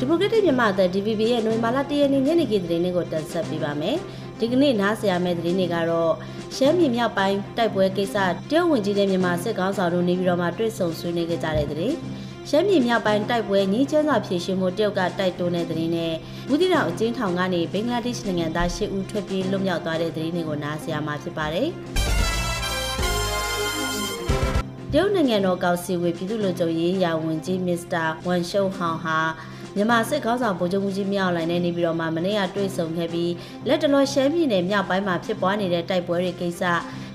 [0.00, 3.96] ဒီမိုကရက်တစ်မြန်မာအသံ DVB ရဲ့နိုဝင်ဘာလ၁ရက်နေ့ညနေခင်းသတင်းလေးကိုတင်ဆက်ပေးပါမယ်။
[4.40, 6.12] ဒီကနေ့နားဆရာမယ့်သတင်းတွေကတော့
[6.56, 8.16] ရှမ်းပြည်မြောက်ပိုင်းတိုက်ပွဲကိစ္စ
[8.50, 11.94] တရုတ်ဝင်ကြီးတဲ့မြန်မာစစ်ကောင်ဆောင်တို့နေပြီးတော့မှတွေ့ဆုံဆွေးနွေးခဲ့ကြတဲ့သတင်း။
[12.48, 16.14] ရှမ်းပြည်မြောက်ပိုင်းတိုက်ပွဲညီချမ်းစွာဖြည့်ရှင်မှုတရုတ်ကတိုက်တွန်းတဲ့သတင်းနဲ့
[16.48, 21.70] ဘူးတိတောင်အကျဉ်းထောင်ကနေဘင်္ဂလားဒေ့ရှ်နိုင်ငံသား၈ဦးထွက်ပြေးလွတ်မြောက်သွားတဲ့သတင်းတွေကိုနားဆရာမှာဖြစ်ပါတယ်။
[24.92, 29.18] တရုတ်နိုင်ငံတော်ကောင်စီဝေပြည်သူ့လူချုပ်ရေးရာဝန်ကြီးမစ္စတာဝမ်ရှုံဟောင်ဟာ
[29.76, 33.32] မြန်မာစစ်ခေါင်းဆောင်ဗိုလ်ချုပ်မှုကြီးမြောက်လိုင်နဲ့နေပြီးတော့မှမနေ့ကတွေ့ဆုံခဲ့ပြီး
[33.68, 36.62] လက်တလောရှမ်းပြည်နယ်မြောက်ပိုင်းမှာဖြစ်ပွားနေတဲ့တိုက်ပွဲတွေကိစ္စ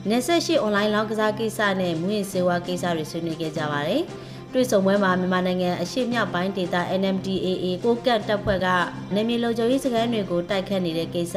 [0.10, 4.04] နယ်ဆက်ရှိအွန်လိုင်းလောင်းကစားကိစ္စနဲ့မူရင်စေဝါကိစ္စတွေဆွေးနွေးခဲ့ကြပါတယ်။
[4.54, 8.68] တွေ့ဆုံပွဲမှာမြန်မာနိုင်ငံအရှေ့မြောက်ပိုင်းဒေသ NMDAA ကိုကတ်တပ်ဖွဲ့က
[9.16, 11.36] နေမြေလုံခြုံရေးစခန်းတွေကိုတိုက်ခတ်နေတဲ့ကိစ္စ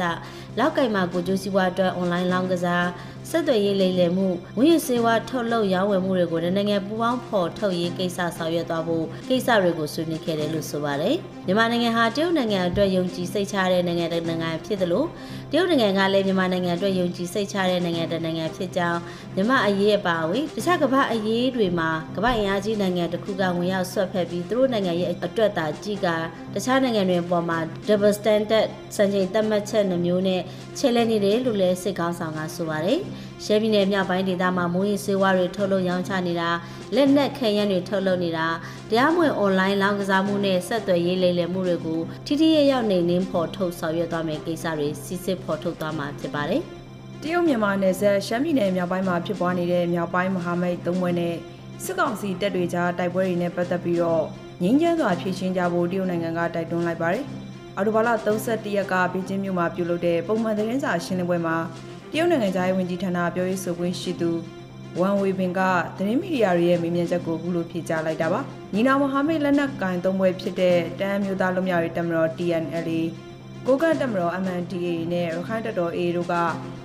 [0.59, 2.85] လောက်ကင်မှာကိုကျိုးစည်းဝါအတွက်အွန်လိုင်းလောင်းကစား
[3.29, 15.07] ဆက်သွယ်ရေးလိမ်လည်မှုဝင်းရစေဝါထုတ်လုပ်ရောင်းဝယ်မှုတွေကိုနိုင်ငံပူးပေါင်းဖော်ထုတ်ရေးကိစ္စဆောင်ရွက်သွားဖို့ကိစ္စတွေကိုဆွေးနွေးခဲ့တယ်လို့ဆိုပါတယ်။မြန်မာနိုင်ငံဟာတရုတ်နိုင်ငံအတွက်ယုံကြည်စိတ်ချတဲ့နိုင်ငံတစ်နိုင်ငံဖြစ်တယ်လို့
[15.51, 18.99] တရုတ်နိုင်ငံကလည်းမြန်မာနိုင်ငံအတွက်ယုံကြည်စိတ်ချတဲ့နိုင်ငံတစ်နိုင်ငံဖြစ်ကြောင်း
[19.35, 26.07] မြန်မာအရေးအပါအဝင်တခြားကမ္ဘာအရေးတွေမှာကမ္ဘာအင်အားကြီးနိုင်ငံတစ်ခုကဝင်ရောက်ဆွတ်ဖက်ပြီးသူတို့နိုင်ငံရဲ့အတွက်သာကြည်က
[26.53, 30.41] တခြားနိုင်ငံတွေအပေါ်မှာ double standard စံချိန်သတ်မှတ်ချက်နှမျိုးနဲ့
[30.77, 32.99] ချဲလဲနေတယ်လို့လည်းစစ်ကောင်းဆောင်ကဆိုပါတယ်။
[33.45, 36.49] ရှမ်းပြည်နယ်မြောက်ပိုင်းဒေသမှာမိုးရင်စေဝါတွေထုတ်လုပ်ရောင်းချနေတာ
[36.95, 38.47] လက်နက်ခဲယမ်းတွေထုတ်လုပ်နေတာ
[38.89, 46.61] တရားမဝင်အွန်လိုင်းလောင်းကစားမှုနဲ့ဆက်သွယ်ရေးလိမ်လည်မှုတွေကိုထိထိရရောက်နေနှင်းဖော်ထုတ်ဆောင်ရွက်သွားမယ်ကိစ္စတွေစစ်စစ်ဖော်ထုတ်သွားမှာဖြစ်ပါတယ်။
[47.21, 51.35] တရုတ်မြန်မာနယ်စပ်ရှမ်းပြည်နယ်မြောက်ပိုင်းမှာဖြစ်ပွားနေတဲ့မြောက်ပိုင်းမဟာမိတ်သုံးဘွဲ့နဲ့
[51.83, 54.25] စစ်ကောင်စီတပ်တွေကြားတိုက်ပွဲတွေနဲ့ပတ်သက်ပြီးတော့
[54.61, 57.25] ငင်းချမ်းစွာဖြည့်ရှင်းကြဖို့တရုတ်နိုင်ငံကတိုက်တွန်းလိုက်ပါတယ်။
[57.75, 61.57] အော်တိုဘာလ31ရက်ကဘေကျင်းမြို့မှာပြုလုပ်တဲ့ပုံမှန်သတင်းစာရှင်းလင်းပွဲမှာ
[62.11, 64.31] တရုတ်နိုင်ငံသားရေးဝန်ကြီးဌာနပြောရေးဆိုခွင့်ရှိသူ
[64.99, 65.61] ဝမ်ဝေပင်က
[65.97, 68.39] သတင်းမီဒီယာတွေရဲ့မေးမြန်းချက်ကိုအခုလိုဖြေကြားလိုက်တာပါ။
[68.73, 73.01] ညီနာမဟာမိတ်လက်နက်ကင်သုံးဘွဲ့ဖြစ်တဲ့တန်မျိုးသားလူမျိုးရေးတပ်မတော် TNLA
[73.67, 76.33] ကိုကန့်တက်မတော် MNDA နဲ့ရခိုင်တပ်တော် AA တို့က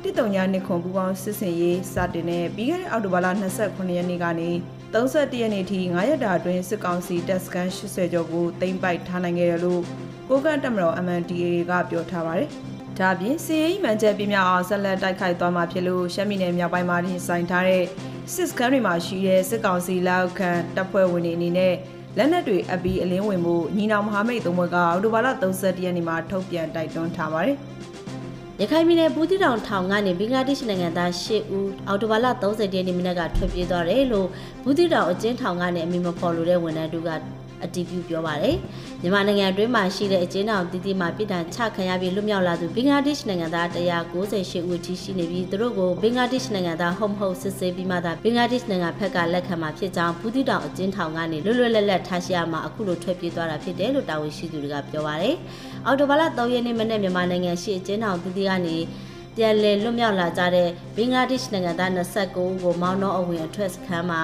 [0.02, 3.26] တစ်တုံညာနှစ်ခွန်ပူပေါင်းစစ်စင်ရေးစတင်တဲ့ပြီးခဲ့တဲ့အောက်တိုဘာလ
[3.62, 4.50] 29ရက်နေ့ကနေ
[4.94, 9.82] 31ရက်နေ့ထိ9ရက်တာအတွင်းစစ်ကောင်စီတပ်စခန်း80ကျော်ကိုသိမ်းပိုက်ထားနိုင်ခဲ့တယ်လို့
[10.28, 12.48] ကိုကန့်တက်မတော် MNDA ကပြောထားပါတယ်။
[12.98, 17.84] ဒါ့အပြင်စီရေးမှန်ချက်ပြမြောက်အောင်ဆက်လက်တိုက်ခိုက်သွားမှာဖြစ်လို့ရှမ်းပြည်နယ်မြောက်ပိုင်းမှာတင်ဆိုင်ထားတဲ့
[18.34, 21.74] စစ်စခန်းတွေမှာရှိတဲ့စစ်ကောင်စီလက်အောက်ခံတပ်ဖွဲ့ဝင်တွေအနေနဲ့
[22.18, 27.56] လက်နက်တွေအပြီးအလင်းဝင်မှုညီနောင်မဟာမိတ်သုံးဘွဲ့ကအော်တိုဘာလ31ရက်နေ့မှာထုတ်ပြန်တိုက်တွန်းထားပါတယ်။
[28.62, 34.28] ရခိုင်ပြည်နယ်ဘူးတီတောင်ထောင်ကနေဘင်္ဂလားဒေ့ရှ်နိုင်ငံသား၈ဦးအော်တိုဘာလ30ရက်နေ့မနက်ကထွက်ပြေးသွားတယ်လို့
[34.64, 37.10] ဘူးတီတောင်အကျဉ်းထောင်ကနေအမိမဖော်လို့တဲ့ဝန်ထမ်းတို့က
[37.64, 38.56] အတည်ပြုပြောပါတယ်။
[39.02, 55.34] မြန်မာနိုင်ငံအတွင်းမှာရှိတဲ့အကျဉ်းထောင်တည်တည်မှာပြည်ထန်ချခံရပြီးလွတ်မြောက်လာသူဘင်္ဂလားဒေ့ရှ်နိုင်ငံသား198ဦးထိရှိနေပြီးသူတို့ကိုဘင်္ဂလားဒေ့ရှ်နိုင်ငံသားဟုတ်မဟုတ်စစ်ဆေးပြီးမှသာဘင်္ဂလားဒေ့ရှ်နိုင်ငံဖက်ကလက်ခံမှာဖြစ်ကြောင်းဘူးတီတောင်အကျဉ်းထောင်ကနေလွတ်လွတ်လပ်လပ်ထားရှိရမှာအခုလိုထွက်ပြေးသွားတာဖြစ်တယ်လို့တာဝန်ရှိသူတွေကပြောပါတယ်။
[55.86, 58.76] အော်တိုဘာလ3ရက်နေ့မနေ့မြန်မာနိုင်ငံရှိအကျဉ်းထောင်တည်တည်ကနေ
[59.36, 64.20] ပြန်လည်လွတ်မြောက်လာကြတဲ့ဘင်္ဂလားဒေ့ရှ်နိုင်ငံသား29ဦးကိုမောင်းနှောအဝင်အထွက်စခန်းမှာ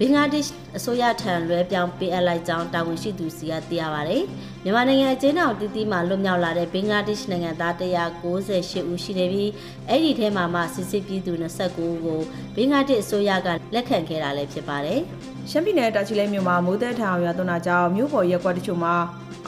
[0.00, 4.18] ဘင်္ဂလားဒေ့ရှ်အစိုးရထံလွဲပြောင်းပေးအပ်လိုက်ကြောင်းတာဝန်ရှိသူစီကသိရပါဗျ။
[4.64, 9.50] မြန်မာနိုင်ငံအကျဉ်းထောင်တည်တည်မှာလွတ်မြောက်လာတဲ့ဘင်္ဂလားဒေ့ရှ်နိုင်ငံသား198ဦးရှိနေပြီး
[9.88, 12.20] အဲ့ဒီထဲမှာမှစစ်စစ်ပြည်သူ29ဦးကို
[12.56, 15.00] ဘင်္ဂလားဒေ့ရှ်အစိုးရကလက်ခံခဲ့တာလည်းဖြစ်ပါတယ်။
[15.50, 18.94] ရှမ်းပြည်နယ်တာချီလိတ်မြို့မှာမိုးတဲထောင်ရွာသွန်းတာကြောင့်မြို့ပေါ်ရက်ကွက်တချို့မှာ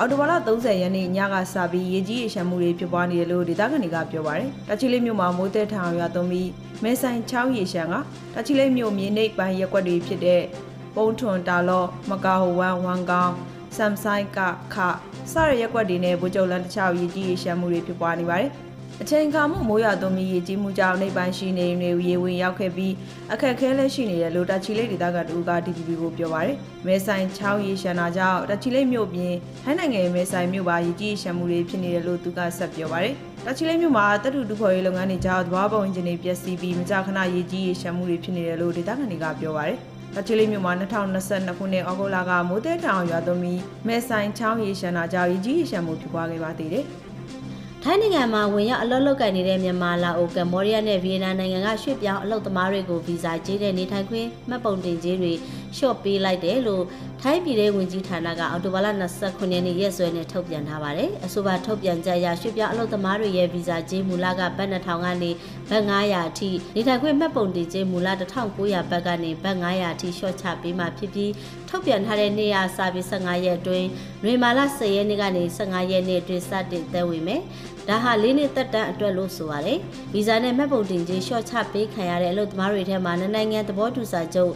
[0.00, 6.48] အော်တိုဘာလ30ရက်နေ့ညကစပြီးရေကြီးရေရှမ်းမှုတွေဖြစ်ပွားနေတယ်လို့ဒေသခံတွေကပြောပါတယ်။တာချီလိတ်မြို့မှာမိုးတဲထောင်ရွာသွန်းပြီး
[6.82, 7.94] မဲဆိုင်ချောင်းရေရှမ်းက
[8.34, 10.42] တာချီလိတ်မြို့မြေနိတ်ပိုင်းရက်ကွက်တွေဖြစ်တဲ့
[10.96, 13.32] ပုံထွန်တာလော့မကာဟိုဝမ်ဝမ်ကောင်
[13.76, 14.38] ဆမ်ဆိုင်က
[14.74, 14.76] ခ
[15.32, 18.50] စရရက်ကွက်တွေနဲ့ဗိုလ်ချုပ်လန်တခြားရေကြီးရေရှမ်းမှုတွေဖြစ်ပွားနေပါတယ်။
[19.02, 22.92] အချိန်ခါမှုမိုးရွာသွန်းပြီးရေကြီးမှုကြောင့်နေပိုင်းရှိနေတွေရေဝင်ရောက်ခဲ့ပြီး
[23.32, 33.14] အခက်ခဲလည်းရှိနေတယ်လို့တချီလိတ်ဒေသကတူက DPP ကိုပြောပါရယ်မဲဆိုင်ချောင်းရေရှမ်းနာကြောင့်တချီလိတ်မြို့ပြင်ထိုင်းနိုင်ငံမဲဆိုင်မြို့ပါရေကြီးရေရှမ်းမှုတွေဖြစ်နေတယ်လို့သူကဆက်ပြောပါရယ်
[33.46, 39.78] တချီလိတ်မြို့မှာတပ်တူတူဖော်ရေးလုပ်ငန်းတွေကြောင့်သဘာဝပုံအင်ဂျင်တွေပျက်စီးပြီးမကြာခဏရေကြီးရေရှမ်းမှုတွေဖြစ်နေတယ်လို့ဒေသခံတွေကပြောပါရယ်
[40.16, 46.86] တချီလေးမြို့မှာ2022ခုနှစ်ဩဂုတ်လကမိုးတဲတောင်ရွာသွန်းပြီးမဲဆိုင်ချောင်းရေရှမ်းနာကြောင့်ရေကြီးရေရှမ်းမှုဖြစ်ပွားခဲ့ပါသေးတယ်။
[47.90, 55.32] ထိုင်းနိုင်ငံမှာဝင်ရောက်အလုပ်လုပ်ကိုင်နေတဲ့မြန်မာလာအိုကမ္ဘောဒီးယားနဲ့ဗီယက်နမ်နိုင်ငံကရွှေ့ပြောင်းအလုပ်သမားတွေကိုဗီဇာကြေးတဲ့နေထိုင်ခွင့်မှတ်ပုံတင်ကြေးတွေ
[55.76, 56.84] လျှော့ပေးလိုက်တယ်လို့
[57.22, 58.88] ထိုင်းပြည်ထောင်ဝင်ကြီးဌာနကအော်တိုဘာလ
[59.20, 65.30] 29ရက်နေ့ရက်စွဲနဲ့ထုတ်ပြန်ထားပါတယ်။အဆိုပါထုတ်ပြန်ချက်အရရွှေ့ပြောင်းအလုပ်သမားတွေရဲ့ဗီဇာကြေးမူလကဘတ်2000ကနေ
[65.70, 71.32] ဘတ်900အထိနေထိုင်ခွင့်မှတ်ပုံတင်ကြေးမူလ1900ဘတ်ကနေဘတ်900အထိလျှော့ချပေးမှဖြစ်ပြီး
[71.68, 73.86] ထုတ်ပြန်ထားတဲ့နေ့ရက်စာပြီး15ရက်အတွင်း
[74.24, 77.42] နွေမာလ10ရက်နေ့ကနေ15ရက်နေ့အတွင်းစတင်သက်ဝင်မယ်။
[77.88, 79.78] ဒါဟာလေးနှစ်သက်တမ်းအတွက်လို့ဆိုပါတယ်။
[80.12, 84.52] ဗီဇာနဲ့မှတ်ပုံတင်ကြေးလျှော့ချပေးခံရတဲ့အလုပ်သမားတွေထဲမှာနိုင်ငံသဘောတူစာချုပ်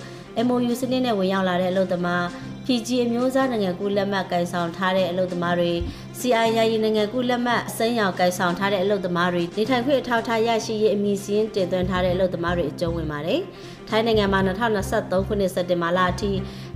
[0.46, 2.24] MOU စနစ်နဲ့ဝင်ရောက်လာတဲ့အလုပ်သမား
[2.66, 5.72] PG အမျိုးသားနိုင်ငံကူးလက်မှတ်ကိုင်ဆောင်ထားတဲ့အလုပ်သမားတွေ
[6.18, 13.40] CI ယာယီနိုင်ငံကူးလက်မှတ်အစိမ်းရောင်ကိုင်ဆောင်ထားတဲ့အလုပ်သမားတွေနေထိုင်ခွင့်အထောက်အထားရရှိရေးအမည်စင်းတင်သွင်းထားတဲ့အလုပ်သမားတွေအကျုံးဝင်ပါတယ်။
[13.88, 14.40] ထိုင်းနိုင်ငံမှာ
[14.88, 16.30] 2023ခုနှစ်စက်တင်ဘာလအထိ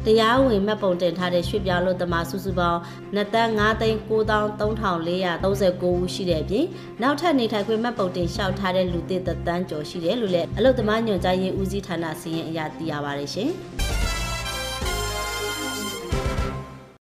[0.07, 2.81] တရားဝင်မှတ်ပုံတင်ထားတဲ့ရွှေ့ပြောင်းအလုပ်သမားစုစုပေါင်း
[3.17, 6.67] 2တန်း9သိန်း9339ဦးရှိတဲ့အပြင်
[7.03, 13.53] နောက်ထပ်နေထိုင်ခွင့်မှတ်ပုံတင်လျှောက်ထားတဲ့လူသစ်သက်တမ်းကျော်ရှိတယ်လို့လည်းအလုပ်သမားညွှန်ကြားရေးဦးစီးဌာနစီရင်အရာသိရပါတယ်ရှင်။